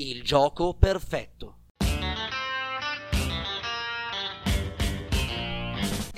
Il 0.00 0.22
gioco 0.22 0.74
perfetto. 0.74 1.57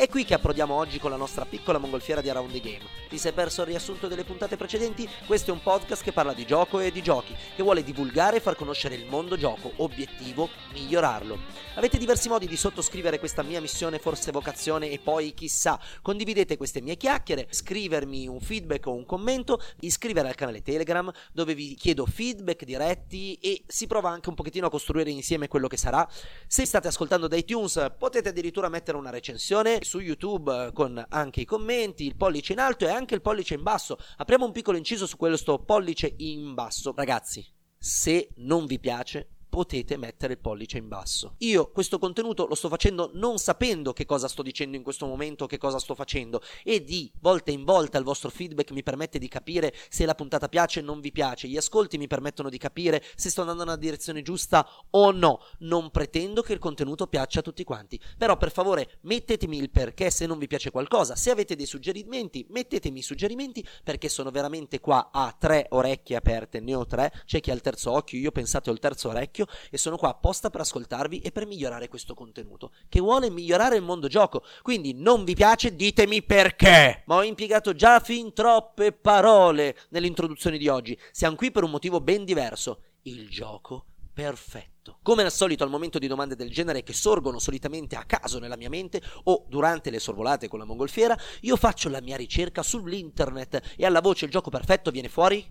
È 0.01 0.09
qui 0.09 0.25
che 0.25 0.33
approdiamo 0.33 0.73
oggi 0.73 0.99
con 0.99 1.11
la 1.11 1.19
nostra 1.19 1.45
piccola 1.45 1.77
mongolfiera 1.77 2.23
di 2.23 2.31
Around 2.31 2.53
the 2.53 2.61
Game. 2.61 2.85
Ti 3.11 3.19
sei 3.19 3.33
perso 3.33 3.61
il 3.61 3.67
riassunto 3.67 4.09
delle 4.09 4.25
puntate 4.25 4.57
precedenti? 4.57 5.07
Questo 5.27 5.51
è 5.51 5.53
un 5.53 5.61
podcast 5.61 6.03
che 6.03 6.11
parla 6.11 6.33
di 6.33 6.47
gioco 6.47 6.81
e 6.81 6.91
di 6.91 7.03
giochi, 7.03 7.37
che 7.55 7.63
vuole 7.63 7.85
divulgare 7.85 8.39
e 8.39 8.41
far 8.41 8.57
conoscere 8.57 8.95
il 8.95 9.05
mondo 9.05 9.37
gioco, 9.37 9.71
obiettivo 9.77 10.49
migliorarlo. 10.73 11.37
Avete 11.75 11.99
diversi 11.99 12.31
modi 12.31 12.47
di 12.47 12.57
sottoscrivere 12.57 13.19
questa 13.19 13.43
mia 13.43 13.61
missione, 13.61 13.99
forse 13.99 14.33
vocazione 14.33 14.91
e 14.91 14.99
poi 14.99 15.35
chissà, 15.35 15.79
condividete 16.01 16.57
queste 16.57 16.81
mie 16.81 16.97
chiacchiere, 16.97 17.47
scrivermi 17.51 18.27
un 18.27 18.41
feedback 18.41 18.87
o 18.87 18.95
un 18.95 19.05
commento, 19.05 19.61
iscrivere 19.81 20.29
al 20.29 20.35
canale 20.35 20.63
Telegram 20.63 21.13
dove 21.31 21.55
vi 21.55 21.75
chiedo 21.75 22.07
feedback 22.07 22.65
diretti 22.65 23.35
e 23.35 23.65
si 23.67 23.87
prova 23.87 24.09
anche 24.09 24.31
un 24.31 24.35
pochettino 24.35 24.67
a 24.67 24.71
costruire 24.71 25.11
insieme 25.11 25.47
quello 25.47 25.69
che 25.69 25.77
sarà. 25.77 26.09
Se 26.47 26.65
state 26.65 26.89
ascoltando 26.89 27.29
da 27.29 27.37
iTunes 27.37 27.93
potete 27.99 28.31
addirittura 28.31 28.71
mettere 28.71 28.97
una 28.97 29.11
recensione 29.11 29.89
su 29.91 29.99
YouTube 29.99 30.67
eh, 30.67 30.73
con 30.73 31.05
anche 31.09 31.41
i 31.41 31.45
commenti, 31.45 32.07
il 32.07 32.15
pollice 32.15 32.53
in 32.53 32.61
alto 32.61 32.87
e 32.87 32.91
anche 32.91 33.17
il 33.17 33.23
pollice 33.23 33.55
in 33.55 33.65
basso. 33.65 33.99
Apriamo 34.19 34.45
un 34.45 34.53
piccolo 34.53 34.77
inciso 34.77 35.05
su 35.05 35.17
questo 35.17 35.59
pollice 35.59 36.15
in 36.19 36.55
basso. 36.55 36.93
Ragazzi, 36.95 37.45
se 37.77 38.31
non 38.37 38.67
vi 38.67 38.79
piace, 38.79 39.40
potete 39.51 39.97
mettere 39.97 40.35
il 40.35 40.39
pollice 40.39 40.79
in 40.79 40.89
basso. 40.89 41.35
Io 41.39 41.71
questo 41.71 41.99
contenuto 41.99 42.47
lo 42.47 42.55
sto 42.55 42.69
facendo 42.69 43.11
non 43.15 43.39
sapendo 43.39 43.93
che 43.93 44.07
cosa 44.07 44.29
sto 44.29 44.43
dicendo 44.43 44.77
in 44.77 44.83
questo 44.83 45.07
momento, 45.07 45.47
che 45.47 45.59
cosa 45.59 45.79
sto 45.79 45.95
facendo 45.95 46.41
e 46.63 46.83
di 46.83 47.13
volta 47.21 47.51
in 47.51 47.65
volta 47.65 47.99
il 47.99 48.05
vostro 48.05 48.31
feedback 48.31 48.71
mi 48.71 48.83
permette 48.83 49.19
di 49.19 49.29
capire 49.29 49.75
se 49.89 50.07
la 50.07 50.15
puntata 50.15 50.49
piace 50.49 50.81
o 50.81 50.85
non 50.85 51.01
vi 51.01 51.13
piace, 51.13 51.49
gli 51.49 51.57
ascolti 51.57 51.99
mi 51.99 52.07
permettono 52.07 52.49
di 52.49 52.59
capire 52.59 53.03
se 53.17 53.29
sto 53.29 53.43
andando 53.43 53.65
nella 53.65 53.77
direzione 53.77 54.23
giusta 54.23 54.67
o 54.91 55.11
no. 55.11 55.41
Non 55.59 55.91
pretendo 55.91 56.43
che 56.43 56.53
il 56.53 56.59
contenuto 56.59 57.09
piaccia 57.09 57.41
a 57.41 57.43
tutti 57.43 57.65
quanti, 57.65 58.01
però 58.17 58.37
per 58.37 58.53
favore 58.53 58.99
mettetemi 59.03 59.59
il 59.59 59.71
perché 59.71 60.11
se 60.11 60.27
non 60.27 60.39
vi 60.39 60.47
piace 60.47 60.71
qualcosa, 60.71 61.17
se 61.17 61.31
avete 61.31 61.57
dei 61.57 61.67
suggerimenti 61.67 62.47
mettetemi 62.51 63.01
i 63.01 63.03
suggerimenti 63.03 63.67
perché 63.83 64.09
sono 64.09 64.31
veramente 64.31 64.79
qua 64.79 65.11
a 65.13 65.35
tre 65.37 65.67
orecchie 65.71 66.17
aperte, 66.17 66.61
ne 66.61 66.75
ho 66.75 66.87
tre, 66.87 67.13
c'è 67.25 67.41
chi 67.41 67.51
ha 67.51 67.55
il 67.55 67.61
terzo 67.61 67.91
occhio, 67.91 68.19
io 68.19 68.31
pensate 68.31 68.71
ho 68.71 68.73
il 68.73 68.79
terzo 68.79 69.09
orecchio 69.09 69.40
orecchio 69.41 69.47
e 69.71 69.79
sono 69.79 69.97
qua 69.97 70.11
apposta 70.11 70.51
per 70.51 70.61
ascoltarvi 70.61 71.21
e 71.21 71.33
per 71.33 71.47
migliorare 71.47 71.89
questo 71.89 72.15
contenuto, 72.15 72.73
che 72.89 73.01
vuole 73.01 73.31
migliorare 73.31 73.77
il 73.77 73.83
mondo 73.83 74.09
gioco. 74.09 74.45
Quindi 74.63 74.95
non 74.95 75.25
vi 75.25 75.35
piace, 75.35 75.75
ditemi 75.75 76.23
perché. 76.23 77.03
Ma 77.07 77.17
ho 77.17 77.23
impiegato 77.23 77.75
già 77.75 78.01
fin 78.01 78.33
troppe 78.33 78.93
parole 78.93 79.77
nell'introduzione 79.91 80.59
di 80.59 80.69
oggi. 80.69 80.99
Siamo 81.13 81.37
qui 81.37 81.51
per 81.51 81.65
un 81.65 81.71
motivo 81.71 82.01
ben 82.01 82.25
diverso. 82.25 82.83
Il 83.03 83.29
gioco 83.29 83.87
perfetto. 84.13 84.99
Come 85.03 85.23
al 85.23 85.33
solito 85.33 85.65
al 85.65 85.71
momento 85.71 85.99
di 85.99 86.07
domande 86.07 86.37
del 86.37 86.51
genere 86.51 86.83
che 86.83 86.93
sorgono 86.93 87.39
solitamente 87.39 87.97
a 87.97 88.05
caso 88.05 88.39
nella 88.39 88.57
mia 88.57 88.69
mente 88.69 89.01
o 89.25 89.47
durante 89.49 89.91
le 89.91 89.99
sorvolate 89.99 90.49
con 90.49 90.59
la 90.59 90.65
mongolfiera, 90.65 91.17
io 91.43 91.57
faccio 91.57 91.89
la 91.89 92.03
mia 92.03 92.17
ricerca 92.17 92.63
sull'internet 92.63 93.75
e 93.77 93.87
alla 93.87 94.01
voce 94.01 94.27
il 94.27 94.31
gioco 94.31 94.51
perfetto 94.51 94.91
viene 94.91 95.09
fuori 95.09 95.51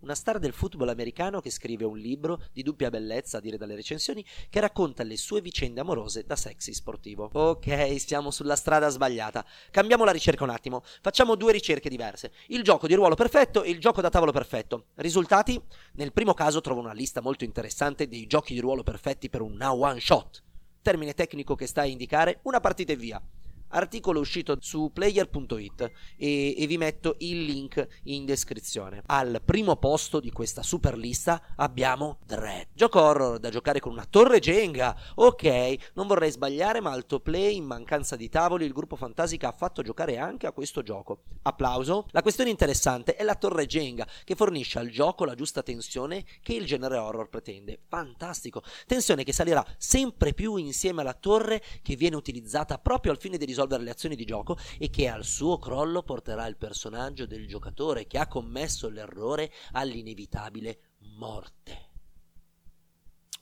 una 0.00 0.14
star 0.14 0.38
del 0.38 0.52
football 0.52 0.88
americano 0.88 1.40
che 1.40 1.50
scrive 1.50 1.84
un 1.84 1.98
libro 1.98 2.42
di 2.52 2.62
dubbia 2.62 2.90
bellezza, 2.90 3.38
a 3.38 3.40
dire 3.40 3.56
dalle 3.56 3.74
recensioni, 3.74 4.24
che 4.48 4.60
racconta 4.60 5.02
le 5.02 5.16
sue 5.16 5.40
vicende 5.40 5.80
amorose 5.80 6.24
da 6.24 6.36
sexy 6.36 6.72
sportivo. 6.72 7.30
Ok, 7.32 8.00
siamo 8.00 8.30
sulla 8.30 8.56
strada 8.56 8.88
sbagliata. 8.88 9.44
Cambiamo 9.70 10.04
la 10.04 10.12
ricerca 10.12 10.44
un 10.44 10.50
attimo. 10.50 10.82
Facciamo 11.00 11.34
due 11.34 11.52
ricerche 11.52 11.88
diverse. 11.88 12.32
Il 12.48 12.62
gioco 12.62 12.86
di 12.86 12.94
ruolo 12.94 13.14
perfetto 13.14 13.62
e 13.62 13.70
il 13.70 13.80
gioco 13.80 14.00
da 14.00 14.10
tavolo 14.10 14.32
perfetto. 14.32 14.86
Risultati? 14.96 15.60
Nel 15.94 16.12
primo 16.12 16.34
caso 16.34 16.60
trovo 16.60 16.80
una 16.80 16.92
lista 16.92 17.20
molto 17.20 17.44
interessante 17.44 18.08
dei 18.08 18.26
giochi 18.26 18.54
di 18.54 18.60
ruolo 18.60 18.82
perfetti 18.82 19.28
per 19.28 19.42
un 19.42 19.54
now 19.54 19.82
one 19.82 20.00
shot. 20.00 20.42
Termine 20.82 21.14
tecnico 21.14 21.54
che 21.54 21.66
sta 21.66 21.82
a 21.82 21.86
indicare 21.86 22.40
una 22.42 22.60
partita 22.60 22.92
e 22.92 22.96
via 22.96 23.22
articolo 23.70 24.20
uscito 24.20 24.56
su 24.60 24.90
player.it 24.92 25.90
e, 26.16 26.54
e, 26.56 26.66
vi 26.66 26.78
metto 26.78 27.16
il 27.18 27.44
link 27.44 27.86
in 28.04 28.24
descrizione. 28.24 29.02
Al 29.06 29.42
primo 29.44 29.76
posto 29.76 30.20
di 30.20 30.30
questa 30.30 30.62
super 30.62 30.96
lista 30.96 31.42
abbiamo 31.56 32.18
Dread, 32.24 32.68
gioco 32.72 33.00
horror 33.00 33.38
da 33.38 33.50
giocare 33.50 33.80
con 33.80 33.92
una 33.92 34.06
torre 34.08 34.38
Jenga. 34.40 34.96
Ok, 35.16 35.92
non 35.94 36.06
vorrei 36.06 36.30
sbagliare, 36.30 36.80
ma 36.80 36.90
alto 36.90 37.20
play 37.20 37.56
in 37.56 37.64
mancanza 37.64 38.16
di 38.16 38.28
tavoli 38.28 38.64
il 38.64 38.72
gruppo 38.72 38.96
Fantasica 38.96 39.48
ha 39.48 39.52
fatto 39.52 39.82
giocare 39.82 40.18
anche 40.18 40.46
a 40.46 40.52
questo 40.52 40.82
gioco. 40.82 41.22
Applauso. 41.42 42.06
La 42.10 42.22
questione 42.22 42.50
interessante 42.50 43.14
è 43.14 43.22
la 43.22 43.34
torre 43.34 43.66
Jenga 43.66 44.06
che 44.24 44.34
fornisce 44.34 44.78
al 44.78 44.88
gioco 44.88 45.24
la 45.24 45.34
giusta 45.34 45.62
tensione 45.62 46.24
che 46.42 46.54
il 46.54 46.66
genere 46.66 46.96
horror 46.96 47.28
pretende. 47.28 47.80
Fantastico. 47.88 48.62
Tensione 48.86 49.24
che 49.24 49.32
salirà 49.32 49.64
sempre 49.76 50.34
più 50.34 50.56
insieme 50.56 51.02
alla 51.02 51.14
torre 51.14 51.62
che 51.82 51.96
viene 51.96 52.16
utilizzata 52.16 52.78
proprio 52.78 53.12
al 53.12 53.18
fine 53.18 53.36
di 53.36 53.44
risolvere 53.44 53.59
risolvere 53.60 53.82
le 53.82 53.90
azioni 53.90 54.16
di 54.16 54.24
gioco 54.24 54.56
e 54.78 54.88
che 54.88 55.08
al 55.08 55.24
suo 55.24 55.58
crollo 55.58 56.02
porterà 56.02 56.46
il 56.46 56.56
personaggio 56.56 57.26
del 57.26 57.46
giocatore 57.46 58.06
che 58.06 58.18
ha 58.18 58.26
commesso 58.26 58.88
l'errore 58.88 59.52
all'inevitabile 59.72 60.78
morte. 61.18 61.89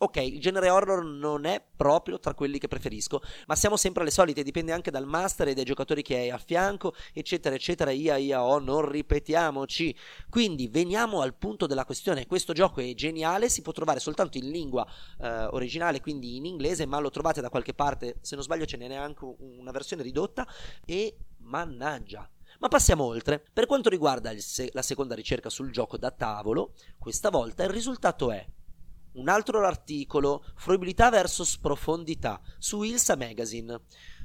Ok, 0.00 0.16
il 0.18 0.40
genere 0.40 0.70
horror 0.70 1.04
non 1.04 1.44
è 1.44 1.60
proprio 1.74 2.20
tra 2.20 2.32
quelli 2.32 2.60
che 2.60 2.68
preferisco, 2.68 3.20
ma 3.46 3.56
siamo 3.56 3.76
sempre 3.76 4.02
alle 4.02 4.12
solite, 4.12 4.44
dipende 4.44 4.70
anche 4.70 4.92
dal 4.92 5.06
master 5.06 5.48
e 5.48 5.54
dai 5.54 5.64
giocatori 5.64 6.02
che 6.02 6.14
hai 6.14 6.30
a 6.30 6.38
fianco, 6.38 6.94
eccetera, 7.12 7.56
eccetera, 7.56 7.90
ia, 7.90 8.16
ia, 8.16 8.44
oh, 8.44 8.60
non 8.60 8.88
ripetiamoci. 8.88 9.92
Quindi 10.30 10.68
veniamo 10.68 11.20
al 11.20 11.34
punto 11.34 11.66
della 11.66 11.84
questione, 11.84 12.28
questo 12.28 12.52
gioco 12.52 12.80
è 12.80 12.94
geniale, 12.94 13.48
si 13.48 13.60
può 13.60 13.72
trovare 13.72 13.98
soltanto 13.98 14.38
in 14.38 14.50
lingua 14.50 14.86
eh, 15.20 15.46
originale, 15.46 16.00
quindi 16.00 16.36
in 16.36 16.44
inglese, 16.44 16.86
ma 16.86 17.00
lo 17.00 17.10
trovate 17.10 17.40
da 17.40 17.50
qualche 17.50 17.74
parte, 17.74 18.18
se 18.20 18.36
non 18.36 18.44
sbaglio 18.44 18.66
ce 18.66 18.76
n'è 18.76 18.94
anche 18.94 19.24
una 19.38 19.72
versione 19.72 20.04
ridotta, 20.04 20.46
e 20.84 21.16
mannaggia, 21.38 22.30
ma 22.60 22.68
passiamo 22.68 23.02
oltre. 23.02 23.44
Per 23.52 23.66
quanto 23.66 23.88
riguarda 23.88 24.32
se- 24.38 24.70
la 24.74 24.82
seconda 24.82 25.16
ricerca 25.16 25.50
sul 25.50 25.72
gioco 25.72 25.96
da 25.96 26.12
tavolo, 26.12 26.74
questa 27.00 27.30
volta 27.30 27.64
il 27.64 27.70
risultato 27.70 28.30
è 28.30 28.46
un 29.18 29.28
altro 29.28 29.64
articolo, 29.64 30.44
fruibilità 30.56 31.10
versus 31.10 31.58
profondità, 31.58 32.40
su 32.58 32.82
Ilsa 32.82 33.16
Magazine. 33.16 33.80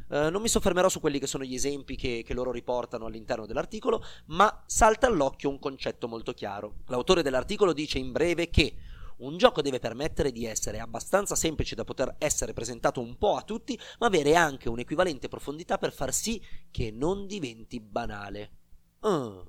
Uh, 0.07 0.29
non 0.29 0.41
mi 0.41 0.47
soffermerò 0.47 0.89
su 0.89 0.99
quelli 0.99 1.17
che 1.17 1.27
sono 1.27 1.43
gli 1.43 1.55
esempi 1.55 1.95
che, 1.95 2.23
che, 2.25 2.33
loro 2.33 2.51
riportano 2.51 3.05
all'interno 3.05 3.45
dell'articolo, 3.45 4.03
ma 4.27 4.63
salta 4.67 5.07
all'occhio 5.07 5.49
un 5.49 5.59
concetto 5.59 6.07
molto 6.07 6.33
chiaro. 6.33 6.81
L'autore 6.87 7.23
dell'articolo 7.23 7.73
dice 7.73 7.97
in 7.97 8.11
breve 8.11 8.49
che 8.49 8.75
un 9.17 9.37
gioco 9.37 9.61
deve 9.61 9.79
permettere 9.79 10.31
di 10.31 10.45
essere 10.45 10.79
abbastanza 10.79 11.35
semplice 11.35 11.75
da 11.75 11.83
poter 11.83 12.15
essere 12.19 12.53
presentato 12.53 12.99
un 13.01 13.17
po' 13.17 13.35
a 13.35 13.43
tutti, 13.43 13.79
ma 13.99 14.07
avere 14.07 14.35
anche 14.35 14.69
un'equivalente 14.69 15.29
profondità 15.29 15.77
per 15.77 15.93
far 15.93 16.13
sì 16.13 16.41
che 16.69 16.91
non 16.91 17.25
diventi 17.25 17.79
banale. 17.79 18.51
Uh, 18.99 19.43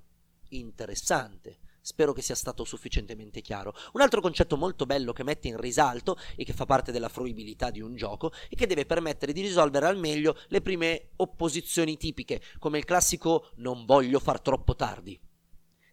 interessante. 0.51 1.59
Spero 1.87 2.15
che 2.15 2.23
sia 2.23 2.35
stato 2.35 2.65
sufficientemente 2.65 3.43
chiaro. 3.43 3.75
Un 3.93 4.01
altro 4.01 4.23
concetto 4.23 4.57
molto 4.57 4.87
bello 4.87 5.13
che 5.13 5.23
mette 5.23 5.49
in 5.49 5.59
risalto 5.59 6.17
e 6.35 6.43
che 6.43 6.55
fa 6.55 6.65
parte 6.65 6.93
della 6.93 7.11
fruibilità 7.11 7.71
di 7.71 7.83
un 7.83 7.95
gioco 7.95 8.33
e 8.49 8.57
che 8.57 8.67
deve 8.67 8.87
permettere 8.87 9.35
di 9.35 9.43
risolvere 9.43 9.87
al 9.87 9.99
meglio 9.99 10.35
le 10.49 10.63
prime 10.63 11.11
opposizioni 11.17 11.99
tipiche, 11.99 12.41
come 12.59 12.79
il 12.79 12.87
classico 12.87 13.51
non 13.57 13.85
voglio 13.85 14.19
far 14.19 14.41
troppo 14.41 14.75
tardi. 14.75 15.21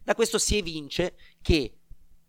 Da 0.02 0.14
questo 0.14 0.38
si 0.38 0.56
evince 0.56 1.14
che 1.42 1.81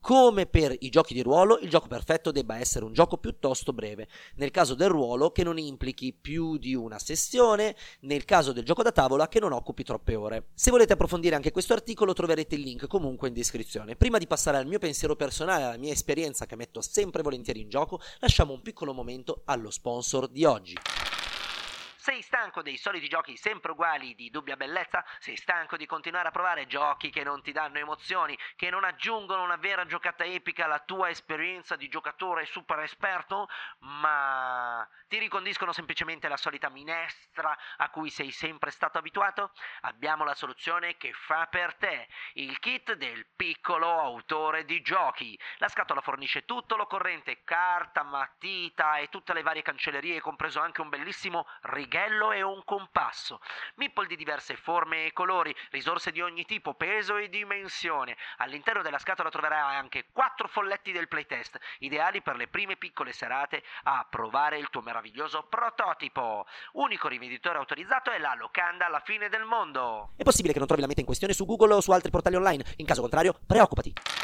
come 0.04 0.48
per 0.48 0.76
i 0.80 0.90
giochi 0.90 1.14
di 1.14 1.22
ruolo, 1.22 1.60
il 1.60 1.70
gioco 1.70 1.88
perfetto 1.88 2.32
debba 2.32 2.60
essere 2.60 2.84
un 2.84 2.92
gioco 2.92 3.16
piuttosto 3.16 3.72
breve. 3.72 4.10
Nel 4.36 4.52
caso 4.52 4.74
del 4.74 4.90
ruolo, 4.90 5.32
che 5.32 5.46
non 5.46 5.58
implichi 5.58 6.12
più 6.12 6.58
di 6.58 6.76
una 6.76 7.00
sessione, 7.00 7.74
nel 8.02 8.26
caso 8.26 8.52
del 8.52 8.66
gioco 8.66 8.84
da 8.84 8.92
tavola, 8.92 9.30
che 9.30 9.40
non 9.40 9.54
occupi 9.54 9.86
troppe 9.86 10.16
ore. 10.16 10.48
Se 10.56 10.72
volete 10.72 10.92
approfondire 10.92 11.38
anche 11.38 11.54
questo 11.54 11.72
articolo, 11.72 12.12
troverete 12.12 12.56
il 12.56 12.62
link 12.62 12.86
comunque 12.88 13.30
in 13.30 13.34
descrizione. 13.34 13.96
Prima 13.96 14.18
di 14.18 14.28
passare 14.28 14.58
al 14.58 14.68
mio 14.68 14.78
pensiero 14.78 15.16
personale, 15.16 15.64
alla 15.64 15.78
mia 15.78 15.94
esperienza 15.94 16.46
che 16.46 16.58
metto 16.58 16.82
sempre 16.82 17.22
volentieri 17.22 17.62
in 17.62 17.70
gioco, 17.70 18.02
lasciamo 18.20 18.52
un 18.52 18.62
piccolo 18.62 18.92
momento 18.92 19.44
allo 19.46 19.72
sponsor 19.72 20.28
di 20.28 20.44
oggi. 20.44 20.76
Sei 22.04 22.22
stanco 22.22 22.62
dei 22.62 22.76
soliti 22.76 23.08
giochi 23.08 23.38
sempre 23.38 23.72
uguali 23.72 24.14
di 24.14 24.30
dubbia 24.30 24.58
bellezza? 24.58 25.06
Sei 25.20 25.38
stanco 25.38 25.78
di 25.78 25.86
continuare 25.86 26.28
a 26.28 26.32
provare 26.32 26.68
giochi 26.68 27.10
che 27.10 27.24
non 27.24 27.42
ti 27.42 27.54
danno 27.54 27.78
emozioni, 27.78 28.38
che 28.58 28.70
non 28.70 28.84
aggiungono 28.84 29.42
una 29.42 29.56
vera 29.56 29.86
giocata 29.86 30.26
epica 30.26 30.66
alla 30.66 30.80
tua 30.80 31.08
esperienza 31.08 31.78
di 31.78 31.88
giocatore 31.88 32.46
super 32.46 32.80
esperto, 32.80 33.48
ma 33.78 34.86
ti 35.08 35.18
ricondiscono 35.18 35.72
semplicemente 35.72 36.28
la 36.28 36.36
solita 36.36 36.68
minestra 36.68 37.58
a 37.78 37.90
cui 37.90 38.10
sei 38.10 38.32
sempre 38.32 38.72
stato 38.72 38.98
abituato? 38.98 39.54
Abbiamo 39.84 40.26
la 40.26 40.36
soluzione 40.36 40.98
che 40.98 41.14
fa 41.14 41.48
per 41.50 41.74
te, 41.76 42.10
il 42.34 42.60
kit 42.60 42.96
del 42.96 43.28
piccolo 43.34 43.88
autore 43.88 44.66
di 44.66 44.82
giochi. 44.82 45.40
La 45.60 45.70
scatola 45.70 46.02
fornisce 46.02 46.44
tutto 46.44 46.76
l'occorrente, 46.76 47.46
carta, 47.46 48.04
matita 48.04 48.98
e 48.98 49.08
tutte 49.08 49.32
le 49.32 49.42
varie 49.42 49.62
cancellerie, 49.62 50.20
compreso 50.20 50.60
anche 50.60 50.82
un 50.82 50.90
bellissimo 50.90 51.48
righello 51.94 52.32
e 52.32 52.42
un 52.42 52.64
compasso. 52.66 53.40
Meeple 53.76 54.08
di 54.08 54.16
diverse 54.16 54.56
forme 54.56 55.06
e 55.06 55.14
colori, 55.14 55.56
risorse 55.70 56.12
di 56.12 56.22
ogni 56.22 56.44
tipo, 56.44 56.74
peso 56.74 57.18
e 57.18 57.30
dimensione. 57.30 58.18
All'interno 58.38 58.82
della 58.82 58.98
scatola 58.98 59.30
troverai 59.30 59.76
anche 59.76 60.06
quattro 60.12 60.48
folletti 60.48 60.92
del 60.92 61.08
playtest, 61.08 61.60
ideali 61.80 62.22
per 62.24 62.36
le 62.36 62.48
prime 62.48 62.78
piccole 62.78 63.14
serate 63.14 63.64
a 63.84 64.06
provare 64.10 64.58
il 64.58 64.70
tuo 64.72 64.82
meraviglioso 64.82 65.44
prototipo. 65.44 66.48
Unico 66.74 67.08
rivenditore 67.08 67.60
autorizzato 67.60 68.10
è 68.10 68.18
la 68.18 68.34
locanda 68.36 68.88
alla 68.88 69.02
fine 69.06 69.30
del 69.30 69.44
mondo. 69.44 70.14
È 70.18 70.24
possibile 70.24 70.54
che 70.54 70.60
non 70.60 70.68
trovi 70.68 70.82
la 70.82 70.88
meta 70.88 71.02
in 71.02 71.06
questione 71.06 71.34
su 71.34 71.46
Google 71.46 71.76
o 71.76 71.82
su 71.82 71.92
altri 71.92 72.10
portali 72.10 72.36
online? 72.36 72.64
In 72.78 72.88
caso 72.88 73.02
contrario, 73.02 73.38
preoccupati. 73.46 74.23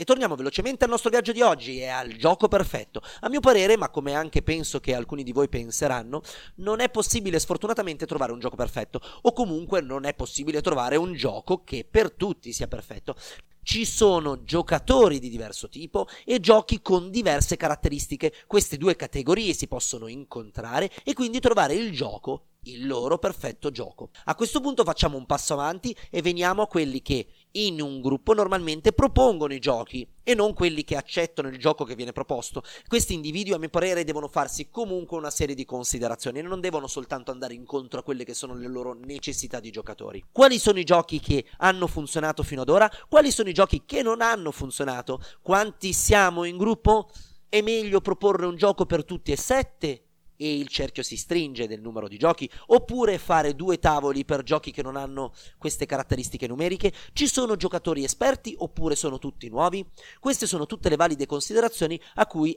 E 0.00 0.04
torniamo 0.04 0.34
velocemente 0.34 0.84
al 0.84 0.90
nostro 0.90 1.10
viaggio 1.10 1.30
di 1.32 1.42
oggi 1.42 1.78
e 1.78 1.88
al 1.88 2.14
gioco 2.16 2.48
perfetto. 2.48 3.02
A 3.20 3.28
mio 3.28 3.40
parere, 3.40 3.76
ma 3.76 3.90
come 3.90 4.14
anche 4.14 4.40
penso 4.40 4.80
che 4.80 4.94
alcuni 4.94 5.22
di 5.22 5.32
voi 5.32 5.50
penseranno, 5.50 6.22
non 6.54 6.80
è 6.80 6.88
possibile 6.88 7.38
sfortunatamente 7.38 8.06
trovare 8.06 8.32
un 8.32 8.38
gioco 8.38 8.56
perfetto, 8.56 8.98
o 9.20 9.34
comunque 9.34 9.82
non 9.82 10.06
è 10.06 10.14
possibile 10.14 10.62
trovare 10.62 10.96
un 10.96 11.12
gioco 11.12 11.64
che 11.64 11.86
per 11.86 12.12
tutti 12.12 12.50
sia 12.54 12.66
perfetto. 12.66 13.14
Ci 13.62 13.84
sono 13.84 14.42
giocatori 14.42 15.18
di 15.18 15.28
diverso 15.28 15.68
tipo 15.68 16.08
e 16.24 16.40
giochi 16.40 16.80
con 16.80 17.10
diverse 17.10 17.58
caratteristiche. 17.58 18.32
Queste 18.46 18.78
due 18.78 18.96
categorie 18.96 19.52
si 19.52 19.68
possono 19.68 20.06
incontrare 20.06 20.90
e 21.04 21.12
quindi 21.12 21.40
trovare 21.40 21.74
il 21.74 21.92
gioco 21.92 22.46
il 22.64 22.86
loro 22.86 23.18
perfetto 23.18 23.70
gioco. 23.70 24.10
A 24.24 24.34
questo 24.34 24.60
punto 24.60 24.84
facciamo 24.84 25.16
un 25.16 25.26
passo 25.26 25.54
avanti 25.54 25.96
e 26.10 26.20
veniamo 26.20 26.62
a 26.62 26.66
quelli 26.66 27.00
che 27.00 27.26
in 27.52 27.80
un 27.80 28.00
gruppo 28.00 28.32
normalmente 28.32 28.92
propongono 28.92 29.52
i 29.52 29.58
giochi 29.58 30.06
e 30.22 30.34
non 30.34 30.54
quelli 30.54 30.84
che 30.84 30.96
accettano 30.96 31.48
il 31.48 31.58
gioco 31.58 31.84
che 31.84 31.94
viene 31.94 32.12
proposto. 32.12 32.62
Questi 32.86 33.14
individui, 33.14 33.54
a 33.54 33.58
mio 33.58 33.68
parere, 33.68 34.04
devono 34.04 34.28
farsi 34.28 34.68
comunque 34.70 35.16
una 35.16 35.30
serie 35.30 35.54
di 35.54 35.64
considerazioni 35.64 36.38
e 36.38 36.42
non 36.42 36.60
devono 36.60 36.86
soltanto 36.86 37.30
andare 37.30 37.54
incontro 37.54 38.00
a 38.00 38.02
quelle 38.02 38.24
che 38.24 38.34
sono 38.34 38.54
le 38.54 38.68
loro 38.68 38.94
necessità 38.94 39.58
di 39.58 39.70
giocatori. 39.70 40.24
Quali 40.30 40.58
sono 40.58 40.78
i 40.78 40.84
giochi 40.84 41.18
che 41.18 41.44
hanno 41.58 41.86
funzionato 41.86 42.42
fino 42.42 42.62
ad 42.62 42.68
ora? 42.68 42.90
Quali 43.08 43.30
sono 43.30 43.48
i 43.48 43.54
giochi 43.54 43.82
che 43.84 44.02
non 44.02 44.20
hanno 44.20 44.52
funzionato? 44.52 45.20
Quanti 45.42 45.92
siamo 45.92 46.44
in 46.44 46.56
gruppo? 46.56 47.10
È 47.48 47.60
meglio 47.62 48.00
proporre 48.00 48.46
un 48.46 48.56
gioco 48.56 48.86
per 48.86 49.04
tutti 49.04 49.32
e 49.32 49.36
sette? 49.36 50.04
E 50.42 50.56
il 50.56 50.68
cerchio 50.68 51.02
si 51.02 51.18
stringe 51.18 51.68
del 51.68 51.82
numero 51.82 52.08
di 52.08 52.16
giochi, 52.16 52.48
oppure 52.68 53.18
fare 53.18 53.54
due 53.54 53.78
tavoli 53.78 54.24
per 54.24 54.42
giochi 54.42 54.70
che 54.70 54.82
non 54.82 54.96
hanno 54.96 55.34
queste 55.58 55.84
caratteristiche 55.84 56.46
numeriche, 56.46 56.94
ci 57.12 57.26
sono 57.26 57.56
giocatori 57.56 58.04
esperti 58.04 58.54
oppure 58.56 58.96
sono 58.96 59.18
tutti 59.18 59.50
nuovi? 59.50 59.86
Queste 60.18 60.46
sono 60.46 60.64
tutte 60.64 60.88
le 60.88 60.96
valide 60.96 61.26
considerazioni 61.26 62.00
a 62.14 62.26
cui 62.26 62.56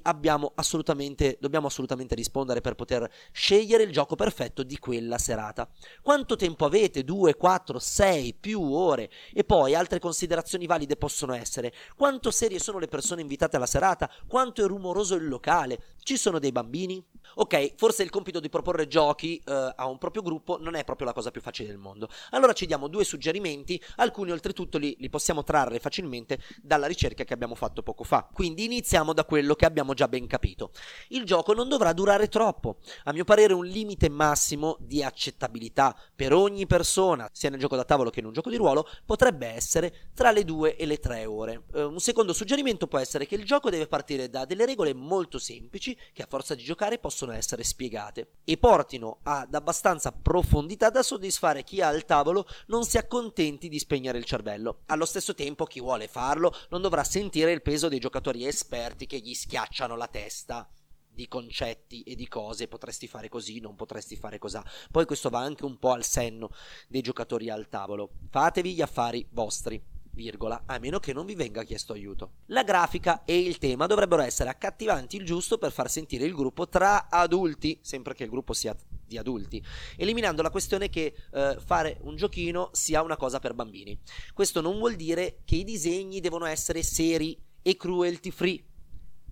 assolutamente, 0.56 1.38
dobbiamo 1.42 1.68
assolutamente 1.68 2.16
rispondere 2.16 2.62
per 2.62 2.76
poter 2.76 3.12
scegliere 3.34 3.84
il 3.84 3.92
gioco 3.92 4.16
perfetto 4.16 4.64
di 4.64 4.80
quella 4.80 5.18
serata. 5.18 5.70
Quanto 6.02 6.38
tempo 6.38 6.64
avete? 6.64 7.04
2, 7.04 7.36
4, 7.36 7.80
6, 7.80 8.36
più 8.40 8.62
ore? 8.62 9.10
E 9.34 9.44
poi 9.44 9.76
altre 9.76 10.00
considerazioni 10.00 10.68
valide 10.68 10.96
possono 10.96 11.34
essere 11.34 11.74
quanto 11.98 12.32
serie 12.32 12.60
sono 12.60 12.80
le 12.80 12.88
persone 12.88 13.20
invitate 13.20 13.58
alla 13.58 13.66
serata? 13.66 14.10
Quanto 14.26 14.64
è 14.64 14.68
rumoroso 14.68 15.16
il 15.16 15.28
locale? 15.28 15.82
Ci 16.02 16.16
sono 16.16 16.40
dei 16.40 16.54
bambini? 16.54 17.04
Ok, 17.36 17.73
forse 17.76 18.04
il 18.04 18.10
compito 18.10 18.40
di 18.40 18.50
proporre 18.50 18.88
giochi 18.88 19.42
eh, 19.46 19.74
a 19.76 19.86
un 19.88 19.98
proprio 19.98 20.22
gruppo 20.22 20.58
non 20.60 20.76
è 20.76 20.84
proprio 20.84 21.08
la 21.08 21.14
cosa 21.14 21.32
più 21.32 21.42
facile 21.42 21.70
del 21.70 21.78
mondo. 21.78 22.10
Allora 22.32 22.54
ci 22.54 22.66
diamo 22.66 22.88
due 22.88 23.04
suggerimenti, 23.04 23.82
alcuni 23.98 24.32
oltretutto 24.32 24.78
li, 24.78 24.96
li 25.00 25.10
possiamo 25.10 25.44
trarre 25.44 25.80
facilmente 25.80 26.40
dalla 26.62 26.88
ricerca 26.88 27.24
che 27.24 27.34
abbiamo 27.34 27.56
fatto 27.56 27.84
poco 27.84 28.04
fa. 28.04 28.28
Quindi 28.32 28.66
iniziamo 28.66 29.14
da 29.14 29.26
quello 29.26 29.56
che 29.56 29.66
abbiamo 29.66 29.94
già 29.94 30.08
ben 30.08 30.28
capito. 30.28 30.72
Il 31.10 31.26
gioco 31.26 31.54
non 31.54 31.70
dovrà 31.70 31.94
durare 31.94 32.28
troppo. 32.28 32.78
A 33.06 33.14
mio 33.14 33.24
parere 33.24 33.54
un 33.54 33.66
limite 33.66 34.10
massimo 34.10 34.78
di 34.80 35.04
accettabilità 35.04 35.96
per 36.16 36.34
ogni 36.34 36.66
persona, 36.66 37.30
sia 37.32 37.50
nel 37.50 37.60
gioco 37.60 37.76
da 37.76 37.84
tavolo 37.84 38.10
che 38.10 38.20
in 38.20 38.26
un 38.28 38.34
gioco 38.34 38.50
di 38.50 38.58
ruolo, 38.58 38.88
potrebbe 39.06 39.48
essere 39.48 40.10
tra 40.14 40.32
le 40.32 40.44
due 40.44 40.76
e 40.76 40.86
le 40.86 41.00
tre 41.00 41.26
ore. 41.26 41.64
Uh, 41.74 41.82
un 41.82 42.00
secondo 42.00 42.34
suggerimento 42.34 42.88
può 42.88 43.00
essere 43.00 43.26
che 43.26 43.36
il 43.36 43.46
gioco 43.46 43.70
deve 43.70 43.88
partire 43.88 44.30
da 44.30 44.46
delle 44.46 44.66
regole 44.66 44.94
molto 44.94 45.40
semplici 45.40 45.98
che 46.14 46.24
a 46.24 46.28
forza 46.30 46.56
di 46.56 46.64
giocare 46.64 47.00
possono 47.00 47.32
essere 47.32 47.63
spiegate 47.64 48.34
e 48.44 48.58
portino 48.58 49.20
ad 49.24 49.54
abbastanza 49.54 50.12
profondità 50.12 50.90
da 50.90 51.04
soddisfare 51.04 51.64
chi 51.64 51.82
ha 51.82 51.88
al 51.88 52.06
tavolo 52.06 52.46
non 52.68 52.84
si 52.84 52.98
accontenti 52.98 53.70
di 53.70 53.80
spegnere 53.80 54.18
il 54.18 54.26
cervello. 54.26 54.82
Allo 54.88 55.06
stesso 55.06 55.34
tempo 55.34 55.66
chi 55.66 55.80
vuole 55.80 56.08
farlo 56.08 56.54
non 56.70 56.82
dovrà 56.82 57.04
sentire 57.04 57.52
il 57.52 57.62
peso 57.62 57.88
dei 57.88 58.00
giocatori 58.00 58.46
esperti 58.46 59.06
che 59.06 59.20
gli 59.20 59.34
schiacciano 59.34 59.96
la 59.96 60.08
testa 60.08 60.70
di 61.14 61.28
concetti 61.28 62.02
e 62.02 62.16
di 62.16 62.28
cose, 62.28 62.68
potresti 62.68 63.08
fare 63.08 63.30
così, 63.30 63.60
non 63.60 63.76
potresti 63.76 64.16
fare 64.16 64.40
così. 64.40 64.60
Poi 64.92 65.06
questo 65.06 65.30
va 65.30 65.40
anche 65.40 65.66
un 65.66 65.78
po' 65.78 65.92
al 65.92 66.04
senno 66.04 66.50
dei 66.88 67.02
giocatori 67.02 67.50
al 67.50 67.70
tavolo. 67.70 68.10
Fatevi 68.30 68.74
gli 68.74 68.82
affari 68.82 69.26
vostri 69.32 69.93
virgola, 70.14 70.64
a 70.66 70.78
meno 70.80 71.00
che 71.00 71.14
non 71.14 71.26
vi 71.26 71.36
venga 71.36 71.64
chiesto 71.64 71.94
aiuto. 71.94 72.34
La 72.48 72.64
grafica 72.64 73.24
e 73.26 73.40
il 73.40 73.58
tema 73.58 73.88
dovrebbero 73.88 74.22
essere 74.22 74.50
accattivanti 74.50 75.16
il 75.16 75.26
giusto 75.26 75.58
per 75.58 75.72
far 75.72 75.90
sentire 75.90 76.26
il 76.26 76.34
gruppo 76.34 76.68
tra 76.68 77.10
adulti, 77.10 77.80
sempre 77.82 78.14
che 78.14 78.24
il 78.24 78.30
gruppo 78.30 78.54
sia 78.54 78.76
di 79.06 79.18
adulti, 79.18 79.64
eliminando 79.98 80.42
la 80.42 80.50
questione 80.50 80.90
che 80.90 81.14
eh, 81.32 81.58
fare 81.64 81.98
un 82.02 82.16
giochino 82.16 82.70
sia 82.72 83.02
una 83.02 83.18
cosa 83.18 83.40
per 83.40 83.54
bambini. 83.54 84.00
Questo 84.34 84.62
non 84.62 84.78
vuol 84.78 84.96
dire 84.96 85.40
che 85.46 85.56
i 85.56 85.64
disegni 85.64 86.20
devono 86.20 86.46
essere 86.46 86.84
seri 86.84 87.40
e 87.62 87.76
cruelty 87.76 88.32
free, 88.32 88.64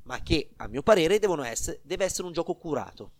ma 0.03 0.21
che 0.21 0.51
a 0.57 0.67
mio 0.67 0.83
parere 0.83 1.19
essere, 1.45 1.81
deve 1.83 2.05
essere 2.05 2.27
un 2.27 2.33
gioco 2.33 2.55
curato. 2.55 3.13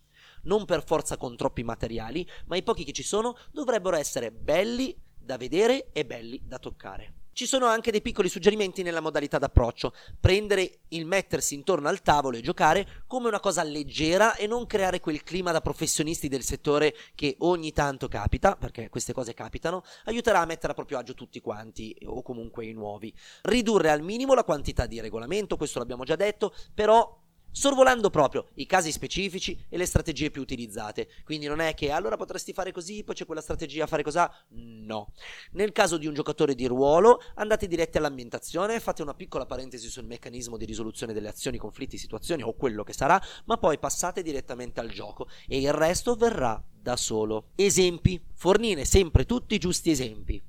Non 0.44 0.64
per 0.64 0.84
forza 0.84 1.16
con 1.16 1.36
troppi 1.36 1.62
materiali, 1.62 2.28
ma 2.46 2.56
i 2.56 2.64
pochi 2.64 2.82
che 2.82 2.92
ci 2.92 3.04
sono 3.04 3.36
dovrebbero 3.52 3.96
essere 3.96 4.32
belli 4.32 4.96
da 5.24 5.36
vedere 5.36 5.88
e 5.92 6.04
belli 6.04 6.40
da 6.44 6.58
toccare. 6.58 7.14
Ci 7.34 7.46
sono 7.46 7.64
anche 7.64 7.90
dei 7.90 8.02
piccoli 8.02 8.28
suggerimenti 8.28 8.82
nella 8.82 9.00
modalità 9.00 9.38
d'approccio. 9.38 9.94
Prendere 10.20 10.80
il 10.88 11.06
mettersi 11.06 11.54
intorno 11.54 11.88
al 11.88 12.02
tavolo 12.02 12.36
e 12.36 12.42
giocare 12.42 13.04
come 13.06 13.28
una 13.28 13.40
cosa 13.40 13.62
leggera 13.62 14.36
e 14.36 14.46
non 14.46 14.66
creare 14.66 15.00
quel 15.00 15.22
clima 15.22 15.50
da 15.50 15.62
professionisti 15.62 16.28
del 16.28 16.42
settore 16.42 16.94
che 17.14 17.36
ogni 17.38 17.72
tanto 17.72 18.06
capita, 18.06 18.54
perché 18.54 18.90
queste 18.90 19.14
cose 19.14 19.32
capitano, 19.32 19.82
aiuterà 20.04 20.40
a 20.40 20.44
mettere 20.44 20.72
a 20.72 20.74
proprio 20.74 20.98
agio 20.98 21.14
tutti 21.14 21.40
quanti 21.40 21.96
o 22.04 22.20
comunque 22.20 22.66
i 22.66 22.74
nuovi. 22.74 23.14
Ridurre 23.44 23.88
al 23.88 24.02
minimo 24.02 24.34
la 24.34 24.44
quantità 24.44 24.84
di 24.84 25.00
regolamento, 25.00 25.56
questo 25.56 25.78
l'abbiamo 25.78 26.04
già 26.04 26.16
detto, 26.16 26.54
però 26.74 27.21
sorvolando 27.52 28.10
proprio 28.10 28.48
i 28.54 28.66
casi 28.66 28.90
specifici 28.90 29.64
e 29.68 29.76
le 29.76 29.86
strategie 29.86 30.30
più 30.30 30.42
utilizzate. 30.42 31.08
Quindi 31.24 31.46
non 31.46 31.60
è 31.60 31.74
che 31.74 31.90
allora 31.90 32.16
potresti 32.16 32.52
fare 32.52 32.72
così, 32.72 33.04
poi 33.04 33.14
c'è 33.14 33.26
quella 33.26 33.40
strategia 33.40 33.86
fare 33.86 34.02
così. 34.02 34.18
No. 34.48 35.12
Nel 35.52 35.72
caso 35.72 35.98
di 35.98 36.06
un 36.06 36.14
giocatore 36.14 36.54
di 36.54 36.66
ruolo, 36.66 37.20
andate 37.34 37.68
diretti 37.68 37.98
all'ambientazione, 37.98 38.80
fate 38.80 39.02
una 39.02 39.14
piccola 39.14 39.46
parentesi 39.46 39.88
sul 39.88 40.04
meccanismo 40.04 40.56
di 40.56 40.64
risoluzione 40.64 41.12
delle 41.12 41.28
azioni, 41.28 41.58
conflitti, 41.58 41.98
situazioni 41.98 42.42
o 42.42 42.54
quello 42.54 42.82
che 42.82 42.92
sarà, 42.92 43.20
ma 43.44 43.58
poi 43.58 43.78
passate 43.78 44.22
direttamente 44.22 44.80
al 44.80 44.90
gioco 44.90 45.28
e 45.46 45.60
il 45.60 45.72
resto 45.72 46.14
verrà 46.14 46.62
da 46.72 46.96
solo. 46.96 47.50
Esempi. 47.54 48.20
Fornire 48.34 48.84
sempre 48.84 49.24
tutti 49.24 49.54
i 49.54 49.58
giusti 49.58 49.90
esempi 49.90 50.42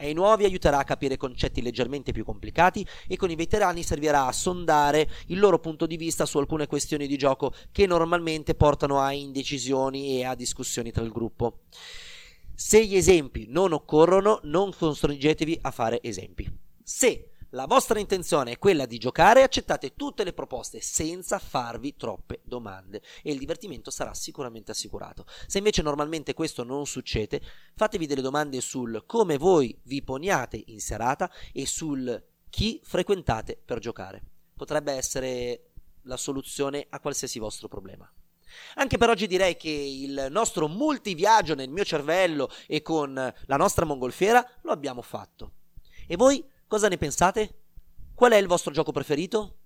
ai 0.00 0.12
nuovi 0.12 0.44
aiuterà 0.44 0.78
a 0.78 0.84
capire 0.84 1.16
concetti 1.16 1.62
leggermente 1.62 2.12
più 2.12 2.24
complicati 2.24 2.86
e 3.06 3.16
con 3.16 3.30
i 3.30 3.36
veterani 3.36 3.82
servirà 3.82 4.26
a 4.26 4.32
sondare 4.32 5.08
il 5.26 5.38
loro 5.38 5.58
punto 5.58 5.86
di 5.86 5.96
vista 5.96 6.26
su 6.26 6.38
alcune 6.38 6.66
questioni 6.66 7.06
di 7.06 7.16
gioco 7.16 7.52
che 7.70 7.86
normalmente 7.86 8.54
portano 8.54 9.00
a 9.00 9.12
indecisioni 9.12 10.18
e 10.18 10.24
a 10.24 10.34
discussioni 10.34 10.90
tra 10.90 11.04
il 11.04 11.10
gruppo. 11.12 11.60
Se 12.54 12.84
gli 12.84 12.96
esempi 12.96 13.46
non 13.48 13.72
occorrono, 13.72 14.40
non 14.44 14.72
costringetevi 14.76 15.58
a 15.62 15.70
fare 15.70 16.02
esempi. 16.02 16.50
Se 16.82 17.29
la 17.50 17.66
vostra 17.66 17.98
intenzione 17.98 18.52
è 18.52 18.58
quella 18.58 18.86
di 18.86 18.98
giocare, 18.98 19.42
accettate 19.42 19.94
tutte 19.94 20.22
le 20.22 20.32
proposte 20.32 20.80
senza 20.80 21.38
farvi 21.40 21.96
troppe 21.96 22.42
domande 22.44 23.02
e 23.22 23.32
il 23.32 23.38
divertimento 23.38 23.90
sarà 23.90 24.14
sicuramente 24.14 24.70
assicurato. 24.70 25.26
Se 25.46 25.58
invece 25.58 25.82
normalmente 25.82 26.32
questo 26.32 26.62
non 26.62 26.86
succede, 26.86 27.40
fatevi 27.74 28.06
delle 28.06 28.20
domande 28.20 28.60
sul 28.60 29.02
come 29.04 29.36
voi 29.36 29.76
vi 29.84 30.00
poniate 30.02 30.62
in 30.66 30.80
serata 30.80 31.28
e 31.52 31.66
sul 31.66 32.24
chi 32.48 32.80
frequentate 32.84 33.60
per 33.64 33.80
giocare. 33.80 34.22
Potrebbe 34.54 34.92
essere 34.92 35.70
la 36.02 36.16
soluzione 36.16 36.86
a 36.88 37.00
qualsiasi 37.00 37.40
vostro 37.40 37.66
problema. 37.66 38.08
Anche 38.74 38.96
per 38.96 39.08
oggi 39.08 39.26
direi 39.26 39.56
che 39.56 39.70
il 39.70 40.28
nostro 40.30 40.68
multiviaggio 40.68 41.54
nel 41.54 41.68
mio 41.68 41.84
cervello 41.84 42.48
e 42.68 42.82
con 42.82 43.12
la 43.14 43.56
nostra 43.56 43.84
mongolfiera 43.84 44.44
lo 44.62 44.70
abbiamo 44.70 45.02
fatto. 45.02 45.52
E 46.06 46.16
voi 46.16 46.44
cosa 46.70 46.86
ne 46.86 46.96
pensate? 46.98 47.62
Qual 48.14 48.30
è 48.30 48.36
il 48.36 48.46
vostro 48.46 48.70
gioco 48.70 48.92
preferito? 48.92 49.56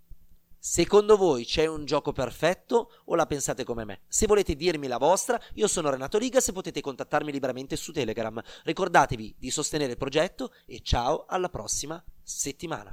Secondo 0.58 1.18
voi 1.18 1.44
c'è 1.44 1.66
un 1.66 1.84
gioco 1.84 2.12
perfetto 2.12 3.02
o 3.04 3.14
la 3.14 3.26
pensate 3.26 3.62
come 3.62 3.84
me? 3.84 4.00
Se 4.08 4.26
volete 4.26 4.56
dirmi 4.56 4.86
la 4.86 4.96
vostra, 4.96 5.38
io 5.56 5.68
sono 5.68 5.90
Renato 5.90 6.16
Rigas 6.16 6.48
e 6.48 6.52
potete 6.52 6.80
contattarmi 6.80 7.30
liberamente 7.30 7.76
su 7.76 7.92
Telegram. 7.92 8.42
Ricordatevi 8.62 9.36
di 9.38 9.50
sostenere 9.50 9.90
il 9.90 9.98
progetto 9.98 10.54
e 10.64 10.80
ciao 10.82 11.26
alla 11.28 11.50
prossima 11.50 12.02
settimana. 12.22 12.92